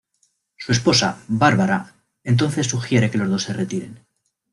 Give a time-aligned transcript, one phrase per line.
[0.57, 1.93] Su esposa, Barbara,
[2.23, 4.03] entonces sugiere que los dos se retiren.